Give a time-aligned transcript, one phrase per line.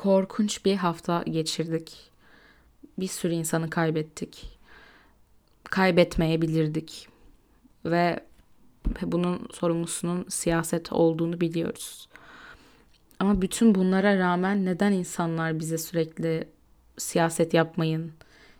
[0.00, 2.10] korkunç bir hafta geçirdik.
[2.98, 4.58] Bir sürü insanı kaybettik.
[5.64, 7.08] Kaybetmeyebilirdik.
[7.84, 8.20] Ve
[9.02, 12.08] bunun sorumlusunun siyaset olduğunu biliyoruz.
[13.18, 16.48] Ama bütün bunlara rağmen neden insanlar bize sürekli
[16.98, 18.12] siyaset yapmayın,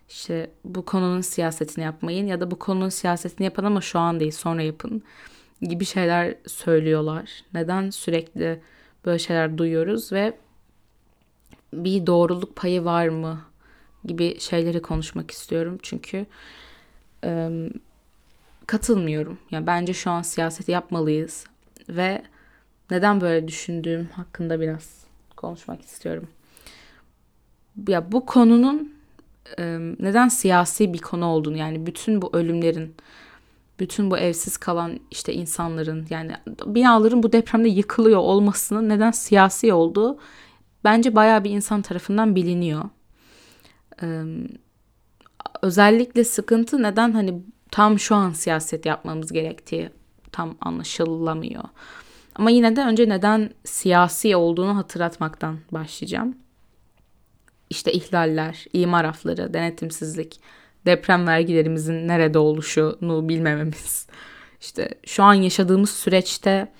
[0.09, 4.31] işte bu konunun siyasetini yapmayın ya da bu konunun siyasetini yapın ama şu an değil
[4.31, 5.03] sonra yapın
[5.61, 7.29] gibi şeyler söylüyorlar.
[7.53, 8.61] Neden sürekli
[9.05, 10.33] böyle şeyler duyuyoruz ve
[11.73, 13.41] bir doğruluk payı var mı
[14.05, 15.77] gibi şeyleri konuşmak istiyorum.
[15.81, 16.25] Çünkü
[17.23, 17.49] e,
[18.67, 19.37] katılmıyorum.
[19.51, 21.45] Yani bence şu an siyaset yapmalıyız
[21.89, 22.23] ve
[22.91, 25.05] neden böyle düşündüğüm hakkında biraz
[25.35, 26.27] konuşmak istiyorum.
[27.87, 28.93] Ya bu konunun
[29.59, 32.95] e, neden siyasi bir konu olduğunu yani bütün bu ölümlerin
[33.79, 36.31] bütün bu evsiz kalan işte insanların yani
[36.65, 40.17] binaların bu depremde yıkılıyor olmasının neden siyasi olduğu
[40.83, 42.83] bence bayağı bir insan tarafından biliniyor.
[44.03, 44.23] Ee,
[45.61, 49.89] özellikle sıkıntı neden hani tam şu an siyaset yapmamız gerektiği
[50.31, 51.63] tam anlaşılamıyor.
[52.35, 56.37] Ama yine de önce neden siyasi olduğunu hatırlatmaktan başlayacağım.
[57.69, 60.39] İşte ihlaller, imar afları, denetimsizlik,
[60.85, 64.07] deprem vergilerimizin nerede oluşunu bilmememiz.
[64.61, 66.71] İşte şu an yaşadığımız süreçte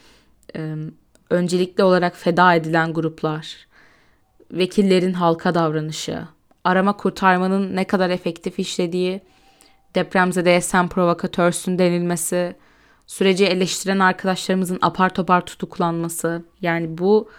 [1.30, 3.67] öncelikli olarak feda edilen gruplar,
[4.52, 6.27] vekillerin halka davranışı,
[6.63, 9.21] arama kurtarmanın ne kadar efektif işlediği,
[9.95, 12.55] depremzedeye sen provokatörsün denilmesi,
[13.08, 16.43] süreci eleştiren arkadaşlarımızın apar topar tutuklanması.
[16.61, 17.30] Yani bu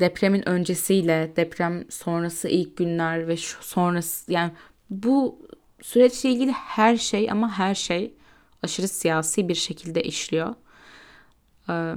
[0.00, 4.52] depremin öncesiyle deprem sonrası ilk günler ve şu sonrası yani
[4.90, 5.38] bu
[5.82, 8.14] süreçle ilgili her şey ama her şey
[8.62, 10.54] aşırı siyasi bir şekilde işliyor.
[11.68, 11.94] Ee,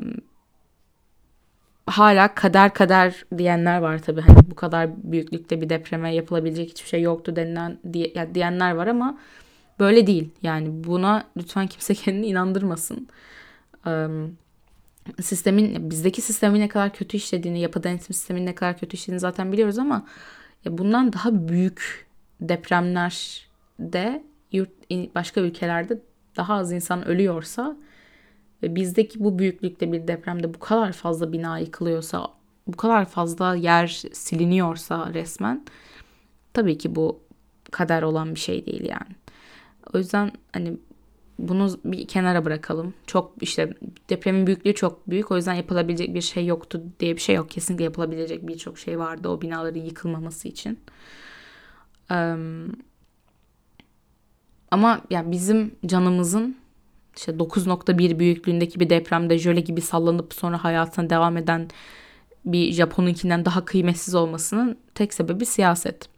[1.88, 4.22] hala kader kader diyenler var tabii.
[4.22, 9.18] Hani bu kadar büyüklükte bir depreme yapılabilecek hiçbir şey yoktu denilen diye, diyenler var ama
[9.80, 10.32] böyle değil.
[10.42, 13.08] Yani buna lütfen kimse kendini inandırmasın.
[13.88, 14.08] Ee,
[15.22, 19.52] sistemin bizdeki sistemin ne kadar kötü işlediğini, yapı denetim sisteminin ne kadar kötü işlediğini zaten
[19.52, 20.06] biliyoruz ama
[20.66, 22.08] ya bundan daha büyük
[22.42, 23.48] depremler
[23.80, 24.70] de yurt
[25.16, 26.00] başka ülkelerde
[26.38, 27.78] daha az insan ölüyorsa
[28.64, 32.28] ve bizdeki bu büyüklükte bir depremde bu kadar fazla bina yıkılıyorsa,
[32.68, 35.66] bu kadar fazla yer siliniyorsa resmen
[36.54, 37.20] tabii ki bu
[37.72, 39.16] kader olan bir şey değil yani.
[39.94, 40.78] O yüzden hani
[41.40, 42.94] bunu bir kenara bırakalım.
[43.08, 43.74] Çok işte
[44.10, 45.32] depremin büyüklüğü çok büyük.
[45.32, 47.50] O yüzden yapılabilecek bir şey yoktu diye bir şey yok.
[47.50, 50.80] Kesinlikle yapılabilecek birçok şey vardı o binaların yıkılmaması için.
[54.72, 56.58] Ama yani bizim canımızın
[57.18, 61.70] işte 9.1 büyüklüğündeki bir depremde jöle gibi sallanıp sonra hayatına devam eden
[62.46, 66.10] bir Japon'unkinden daha kıymetsiz olmasının tek sebebi siyaset.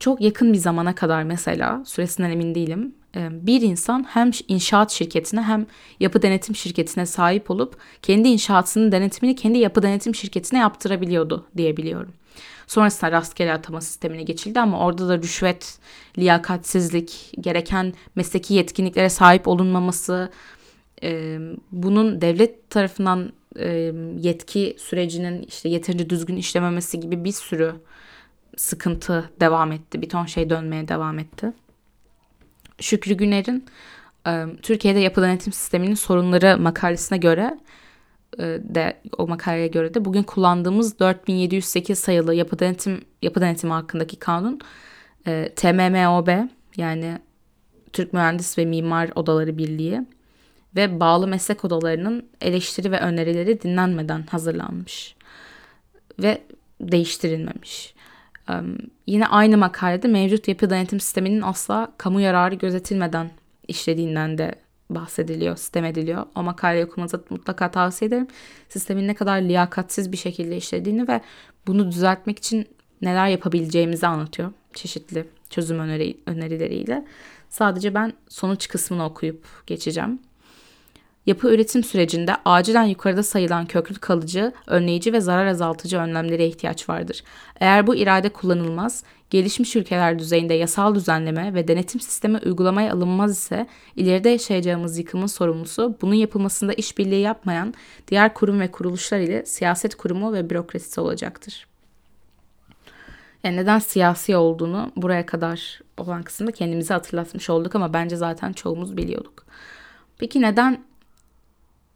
[0.00, 2.94] Çok yakın bir zamana kadar mesela süresinden emin değilim
[3.30, 5.66] bir insan hem inşaat şirketine hem
[6.00, 12.12] yapı denetim şirketine sahip olup kendi inşaatının denetimini kendi yapı denetim şirketine yaptırabiliyordu diyebiliyorum.
[12.66, 15.78] Sonrasında rastgele atama sistemine geçildi ama orada da rüşvet,
[16.18, 20.30] liyakatsizlik, gereken mesleki yetkinliklere sahip olunmaması,
[21.02, 21.38] e,
[21.72, 27.74] bunun devlet tarafından e, yetki sürecinin işte yeterince düzgün işlememesi gibi bir sürü
[28.56, 30.02] sıkıntı devam etti.
[30.02, 31.52] Bir ton şey dönmeye devam etti.
[32.80, 33.64] Şükrü Güner'in
[34.62, 37.58] Türkiye'de yapı denetim sisteminin sorunları makalesine göre
[38.38, 44.60] de o makaleye göre de bugün kullandığımız 4708 sayılı yapı denetim yapı denetimi hakkındaki kanun
[45.26, 46.28] e, TMMOB
[46.76, 47.18] yani
[47.92, 50.06] Türk Mühendis ve Mimar Odaları Birliği
[50.76, 55.16] ve bağlı meslek odalarının eleştiri ve önerileri dinlenmeden hazırlanmış
[56.18, 56.42] ve
[56.80, 57.94] değiştirilmemiş.
[58.48, 58.76] Um,
[59.06, 63.30] yine aynı makalede mevcut yapı denetim sisteminin asla kamu yararı gözetilmeden
[63.68, 64.54] işlediğinden de
[64.90, 66.26] bahsediliyor, sistem ediliyor.
[66.34, 68.26] O makaleyi okumanızı mutlaka tavsiye ederim.
[68.68, 71.20] Sistemin ne kadar liyakatsiz bir şekilde işlediğini ve
[71.66, 72.66] bunu düzeltmek için
[73.02, 74.52] neler yapabileceğimizi anlatıyor.
[74.74, 77.04] Çeşitli çözüm öneri, önerileriyle.
[77.48, 80.18] Sadece ben sonuç kısmını okuyup geçeceğim.
[81.26, 87.22] Yapı üretim sürecinde acilen yukarıda sayılan köklü kalıcı, önleyici ve zarar azaltıcı önlemlere ihtiyaç vardır.
[87.60, 93.66] Eğer bu irade kullanılmaz, gelişmiş ülkeler düzeyinde yasal düzenleme ve denetim sistemi uygulamaya alınmaz ise
[93.96, 97.74] ileride yaşayacağımız yıkımın sorumlusu bunun yapılmasında işbirliği yapmayan
[98.08, 101.66] diğer kurum ve kuruluşlar ile siyaset kurumu ve bürokrasisi olacaktır.
[103.44, 108.96] Yani neden siyasi olduğunu buraya kadar olan kısımda kendimize hatırlatmış olduk ama bence zaten çoğumuz
[108.96, 109.46] biliyorduk.
[110.18, 110.84] Peki neden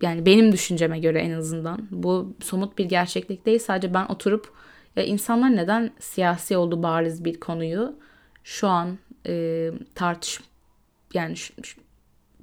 [0.02, 4.52] yani benim düşünceme göre en azından bu somut bir gerçeklik değil sadece ben oturup
[4.96, 7.96] Ya insanlar neden siyasi oldu bariz bir konuyu
[8.44, 10.40] şu an e, tartış
[11.14, 11.80] yani şu, şu,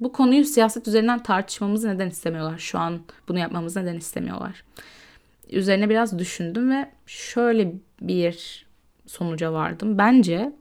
[0.00, 2.58] bu konuyu siyaset üzerinden tartışmamızı neden istemiyorlar?
[2.58, 4.64] Şu an bunu yapmamızı neden istemiyorlar?
[5.50, 8.66] Üzerine biraz düşündüm ve şöyle bir
[9.06, 9.98] sonuca vardım.
[9.98, 10.52] Bence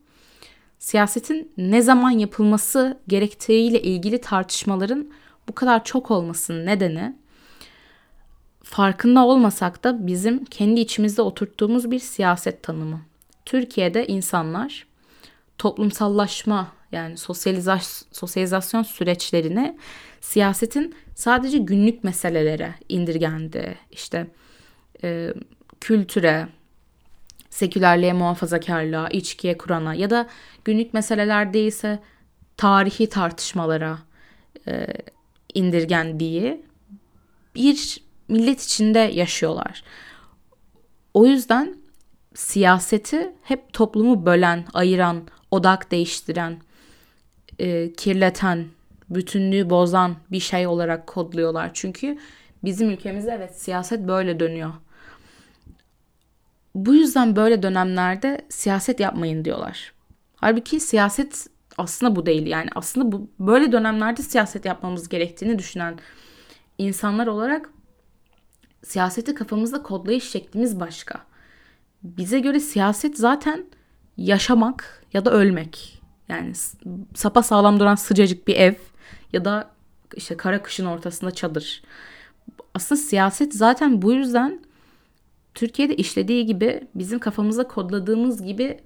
[0.79, 5.11] siyasetin ne zaman yapılması gerektiğiyle ilgili tartışmaların
[5.47, 7.15] bu kadar çok olmasının nedeni
[8.63, 13.01] farkında olmasak da bizim kendi içimizde oturttuğumuz bir siyaset tanımı.
[13.45, 14.88] Türkiye'de insanlar
[15.57, 19.77] toplumsallaşma yani sosyalizasyon, sosyalizasyon süreçlerini
[20.21, 23.77] siyasetin sadece günlük meselelere indirgendi.
[23.91, 24.27] İşte
[25.03, 25.33] e,
[25.81, 26.47] kültüre,
[27.49, 30.27] sekülerliğe, muhafazakarlığa, içkiye, Kur'an'a ya da
[30.65, 31.99] günlük meseleler değilse
[32.57, 33.97] tarihi tartışmalara
[34.67, 34.88] e,
[35.57, 36.62] indirgendiği
[37.56, 39.83] bir millet içinde yaşıyorlar.
[41.13, 41.77] O yüzden
[42.36, 46.57] siyaseti hep toplumu bölen, ayıran, odak değiştiren,
[47.59, 48.65] e, kirleten,
[49.09, 51.71] bütünlüğü bozan bir şey olarak kodluyorlar.
[51.74, 52.18] Çünkü
[52.63, 54.74] bizim ülkemizde evet siyaset böyle dönüyor.
[56.75, 59.94] Bu yüzden böyle dönemlerde siyaset yapmayın diyorlar.
[60.36, 62.47] Halbuki siyaset aslında bu değil.
[62.47, 66.00] Yani aslında bu böyle dönemlerde siyaset yapmamız gerektiğini düşünen
[66.77, 67.69] insanlar olarak
[68.83, 71.19] siyaseti kafamızda kodlayış şeklimiz başka.
[72.03, 73.65] Bize göre siyaset zaten
[74.18, 76.01] yaşamak ya da ölmek.
[76.29, 76.53] Yani
[77.15, 78.73] sapa sağlam duran sıcacık bir ev
[79.33, 79.71] ya da
[80.15, 81.83] işte kara kışın ortasında çadır.
[82.73, 84.62] Aslında siyaset zaten bu yüzden
[85.53, 88.80] Türkiye'de işlediği gibi bizim kafamızda kodladığımız gibi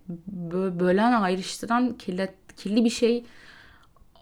[0.80, 3.24] bölen ayrıştıran kirli, kirli bir şey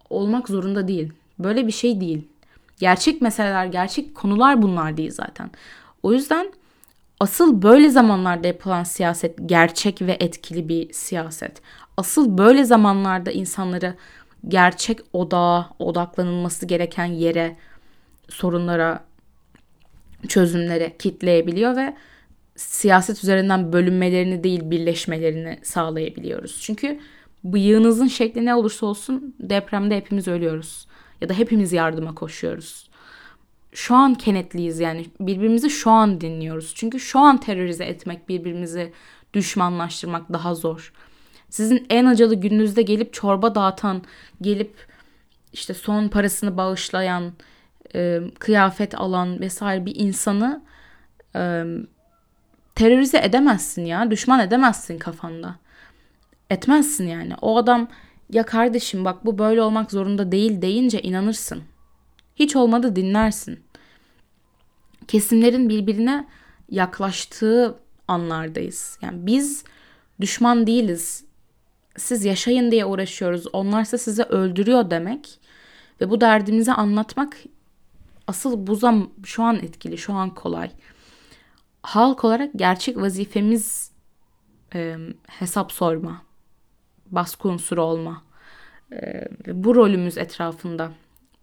[0.09, 1.13] olmak zorunda değil.
[1.39, 2.27] Böyle bir şey değil.
[2.79, 5.51] Gerçek meseleler, gerçek konular bunlar değil zaten.
[6.03, 6.53] O yüzden
[7.19, 11.61] asıl böyle zamanlarda yapılan siyaset gerçek ve etkili bir siyaset.
[11.97, 13.95] Asıl böyle zamanlarda insanları
[14.47, 17.57] gerçek odağa, odaklanılması gereken yere,
[18.29, 19.03] sorunlara,
[20.27, 21.95] çözümlere kitleyebiliyor ve
[22.55, 26.61] siyaset üzerinden bölünmelerini değil birleşmelerini sağlayabiliyoruz.
[26.61, 26.99] Çünkü
[27.43, 30.87] bıyığınızın şekli ne olursa olsun depremde hepimiz ölüyoruz.
[31.21, 32.89] Ya da hepimiz yardıma koşuyoruz.
[33.73, 36.73] Şu an kenetliyiz yani birbirimizi şu an dinliyoruz.
[36.75, 38.93] Çünkü şu an terörize etmek, birbirimizi
[39.33, 40.93] düşmanlaştırmak daha zor.
[41.49, 44.03] Sizin en acılı gününüzde gelip çorba dağıtan,
[44.41, 44.75] gelip
[45.53, 47.33] işte son parasını bağışlayan,
[47.95, 50.63] e, kıyafet alan vesaire bir insanı
[51.35, 51.63] e,
[52.75, 54.11] terörize edemezsin ya.
[54.11, 55.55] Düşman edemezsin kafanda.
[56.49, 57.33] Etmezsin yani.
[57.41, 57.87] O adam
[58.29, 61.63] ya kardeşim bak bu böyle olmak zorunda değil deyince inanırsın.
[62.35, 63.63] Hiç olmadı dinlersin.
[65.07, 66.27] Kesimlerin birbirine
[66.69, 68.97] yaklaştığı anlardayız.
[69.01, 69.63] Yani biz
[70.21, 71.23] düşman değiliz.
[71.97, 73.47] Siz yaşayın diye uğraşıyoruz.
[73.53, 75.39] Onlarsa sizi öldürüyor demek
[76.01, 77.37] ve bu derdimizi anlatmak
[78.27, 80.71] asıl bu zam şu an etkili, şu an kolay
[81.81, 83.91] halk olarak gerçek vazifemiz
[84.75, 84.97] e,
[85.27, 86.21] hesap sorma,
[87.11, 88.23] baskı unsuru olma.
[88.91, 90.91] E, bu rolümüz etrafında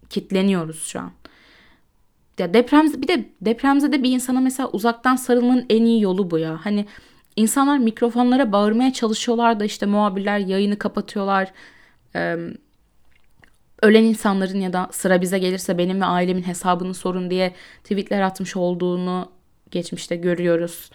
[0.09, 1.11] kitleniyoruz şu an.
[2.39, 6.37] Ya deprem bir de depremde de bir insana mesela uzaktan sarılmanın en iyi yolu bu
[6.37, 6.59] ya.
[6.63, 6.85] Hani
[7.35, 11.51] insanlar mikrofonlara bağırmaya çalışıyorlar da işte muhabirler yayını kapatıyorlar.
[12.15, 12.37] Ee,
[13.81, 18.55] ölen insanların ya da sıra bize gelirse benim ve ailemin hesabını sorun diye tweetler atmış
[18.55, 19.31] olduğunu
[19.71, 20.91] geçmişte görüyoruz.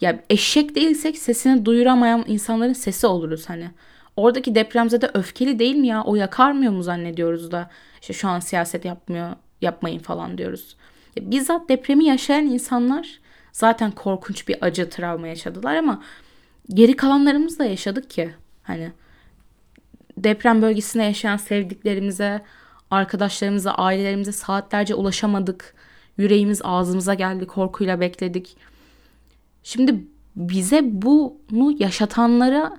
[0.00, 3.70] Ya eşek değilsek sesini duyuramayan insanların sesi oluruz hani.
[4.16, 6.02] Oradaki depremzede öfkeli değil mi ya?
[6.04, 10.76] O yakarmıyor mu zannediyoruz da işte şu an siyaset yapmıyor, yapmayın falan diyoruz.
[11.16, 13.20] Ya bizzat depremi yaşayan insanlar
[13.52, 16.02] zaten korkunç bir acı travma yaşadılar ama
[16.68, 18.92] geri kalanlarımız da yaşadık ki hani
[20.16, 22.42] deprem bölgesinde yaşayan sevdiklerimize,
[22.90, 25.74] arkadaşlarımıza, ailelerimize saatlerce ulaşamadık.
[26.18, 28.56] Yüreğimiz ağzımıza geldi, korkuyla bekledik.
[29.62, 30.04] Şimdi
[30.36, 32.76] bize bunu yaşatanlara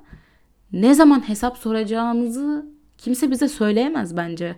[0.73, 2.65] ne zaman hesap soracağımızı
[2.97, 4.55] kimse bize söyleyemez bence.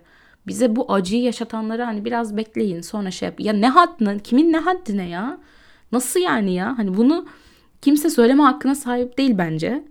[0.47, 3.39] Bize bu acıyı yaşatanlara hani biraz bekleyin sonra şey yap.
[3.39, 5.37] Ya ne haddine, kimin ne haddine ya?
[5.91, 6.77] Nasıl yani ya?
[6.77, 7.25] Hani bunu
[7.81, 9.83] kimse söyleme hakkına sahip değil bence.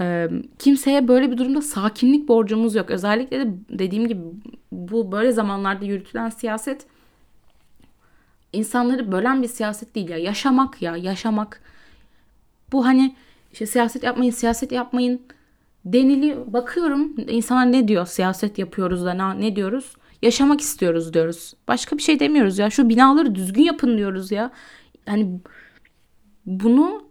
[0.00, 2.90] Ee, kimseye böyle bir durumda sakinlik borcumuz yok.
[2.90, 4.20] Özellikle de dediğim gibi
[4.72, 6.86] bu böyle zamanlarda yürütülen siyaset
[8.52, 10.18] insanları bölen bir siyaset değil ya.
[10.18, 11.60] Yaşamak ya yaşamak.
[12.72, 13.16] Bu hani
[13.54, 15.20] işte siyaset yapmayın siyaset yapmayın
[15.84, 16.52] deniliyor.
[16.52, 19.96] Bakıyorum insanlar ne diyor siyaset yapıyoruz da ne, ne diyoruz?
[20.22, 21.54] Yaşamak istiyoruz diyoruz.
[21.68, 22.70] Başka bir şey demiyoruz ya.
[22.70, 24.50] Şu binaları düzgün yapın diyoruz ya.
[25.06, 25.40] Hani
[26.46, 27.04] bunu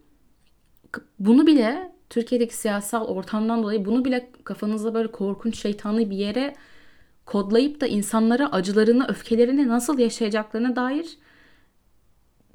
[1.20, 6.56] bunu bile Türkiye'deki siyasal ortamdan dolayı bunu bile kafanızda böyle korkunç şeytanlı bir yere
[7.26, 11.18] kodlayıp da insanlara acılarını, öfkelerini nasıl yaşayacaklarına dair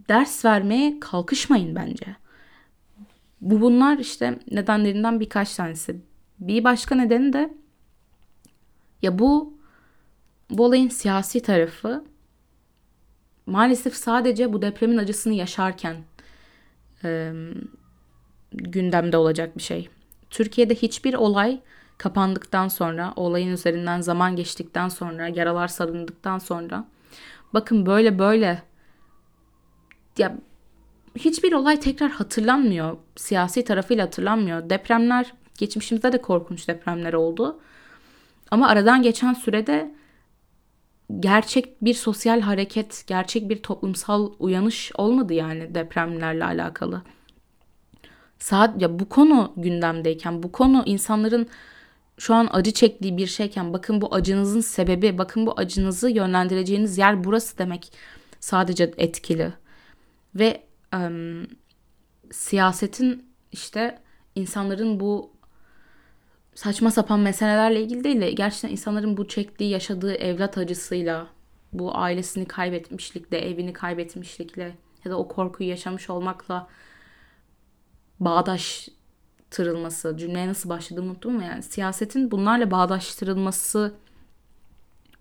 [0.08, 2.16] ders vermeye kalkışmayın bence.
[3.40, 6.00] Bu bunlar işte nedenlerinden birkaç tanesi.
[6.40, 7.54] Bir başka nedeni de
[9.02, 9.58] ya bu
[10.50, 12.04] bu olayın siyasi tarafı
[13.46, 15.96] maalesef sadece bu depremin acısını yaşarken
[17.04, 17.32] e,
[18.52, 19.88] gündemde olacak bir şey.
[20.30, 21.60] Türkiye'de hiçbir olay
[21.98, 26.88] kapandıktan sonra, olayın üzerinden zaman geçtikten sonra, yaralar sarıldıktan sonra
[27.54, 28.62] bakın böyle böyle
[30.18, 30.38] ya
[31.14, 32.96] hiçbir olay tekrar hatırlanmıyor.
[33.16, 34.70] Siyasi tarafıyla hatırlanmıyor.
[34.70, 37.60] Depremler geçmişimizde de korkunç depremler oldu.
[38.50, 39.94] Ama aradan geçen sürede
[41.20, 47.02] gerçek bir sosyal hareket, gerçek bir toplumsal uyanış olmadı yani depremlerle alakalı.
[48.38, 51.48] Saat ya bu konu gündemdeyken, bu konu insanların
[52.18, 57.24] şu an acı çektiği bir şeyken bakın bu acınızın sebebi, bakın bu acınızı yönlendireceğiniz yer
[57.24, 57.92] burası demek
[58.40, 59.52] sadece etkili.
[60.34, 61.46] Ve um,
[62.30, 63.98] siyasetin işte
[64.34, 65.38] insanların bu
[66.54, 71.26] saçma sapan meselelerle ilgili değil de gerçekten insanların bu çektiği, yaşadığı evlat acısıyla,
[71.72, 76.68] bu ailesini kaybetmişlikle, evini kaybetmişlikle ya da o korkuyu yaşamış olmakla
[78.20, 83.94] bağdaştırılması, cümleye nasıl başladığımı unuttum ama yani siyasetin bunlarla bağdaştırılması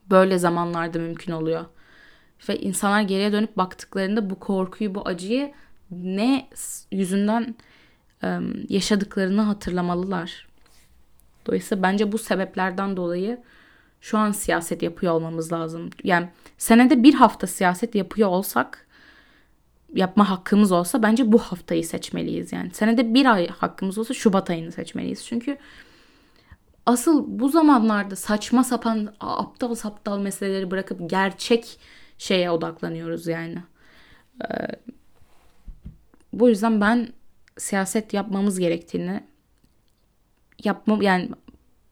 [0.09, 1.65] böyle zamanlarda mümkün oluyor.
[2.50, 5.53] Ve insanlar geriye dönüp baktıklarında bu korkuyu, bu acıyı
[5.91, 6.50] ne
[6.91, 7.56] yüzünden
[8.70, 10.48] yaşadıklarını hatırlamalılar.
[11.46, 13.39] Dolayısıyla bence bu sebeplerden dolayı
[14.01, 15.89] şu an siyaset yapıyor olmamız lazım.
[16.03, 18.88] Yani senede bir hafta siyaset yapıyor olsak
[19.94, 22.72] yapma hakkımız olsa bence bu haftayı seçmeliyiz yani.
[22.74, 25.25] Senede bir ay hakkımız olsa Şubat ayını seçmeliyiz.
[25.25, 25.58] Çünkü
[26.86, 31.79] asıl bu zamanlarda saçma sapan aptal saptal meseleleri bırakıp gerçek
[32.17, 33.63] şeye odaklanıyoruz yani.
[34.43, 34.67] Ee,
[36.33, 37.09] bu yüzden ben
[37.57, 39.24] siyaset yapmamız gerektiğini
[40.63, 41.29] yapmam yani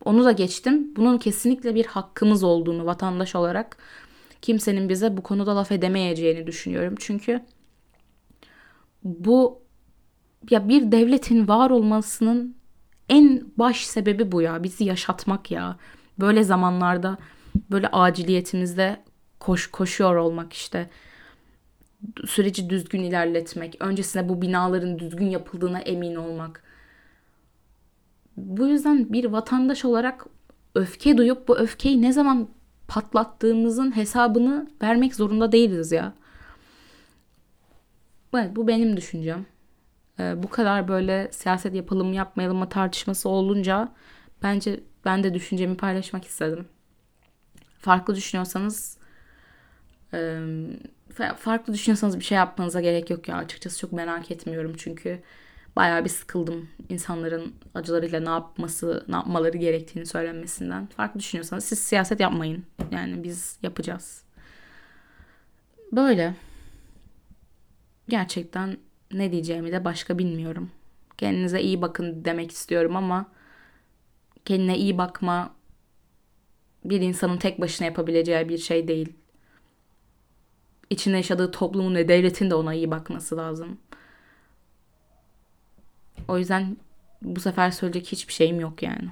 [0.05, 0.96] onu da geçtim.
[0.96, 3.77] Bunun kesinlikle bir hakkımız olduğunu vatandaş olarak
[4.41, 6.96] kimsenin bize bu konuda laf edemeyeceğini düşünüyorum.
[7.00, 7.41] Çünkü
[9.03, 9.62] bu
[10.50, 12.55] ya bir devletin var olmasının
[13.10, 14.63] en baş sebebi bu ya.
[14.63, 15.77] Bizi yaşatmak ya.
[16.20, 17.17] Böyle zamanlarda
[17.72, 19.03] böyle aciliyetimizde
[19.39, 20.89] koş koşuyor olmak işte.
[22.25, 23.77] Süreci düzgün ilerletmek.
[23.80, 26.63] Öncesinde bu binaların düzgün yapıldığına emin olmak.
[28.38, 30.25] Bu yüzden bir vatandaş olarak
[30.75, 32.48] öfke duyup bu öfkeyi ne zaman
[32.88, 36.13] patlattığımızın hesabını vermek zorunda değiliz ya.
[38.34, 39.46] Evet bu benim düşüncem.
[40.20, 43.94] Ee, bu kadar böyle siyaset yapalım yapmayalım mı tartışması olunca
[44.44, 46.68] bence ben de düşüncemi paylaşmak istedim.
[47.80, 48.98] Farklı düşünüyorsanız
[51.38, 55.19] farklı düşünüyorsanız bir şey yapmanıza gerek yok ya açıkçası çok merak etmiyorum çünkü
[55.75, 60.86] bayağı bir sıkıldım insanların acılarıyla ne yapması, ne yapmaları gerektiğini söylenmesinden.
[60.86, 62.65] Farklı düşünüyorsanız siz siyaset yapmayın.
[62.91, 64.24] Yani biz yapacağız.
[65.91, 66.36] Böyle
[68.10, 68.77] gerçekten
[69.13, 70.72] ne diyeceğimi de başka bilmiyorum.
[71.17, 73.25] Kendinize iyi bakın demek istiyorum ama
[74.45, 75.53] kendine iyi bakma
[76.86, 79.13] bir insanın tek başına yapabileceği bir şey değil.
[80.89, 83.77] İçinde yaşadığı toplumun ve devletin de ona iyi bakması lazım.
[86.27, 86.77] O yüzden
[87.22, 89.10] bu sefer söyleyecek hiçbir şeyim yok yani.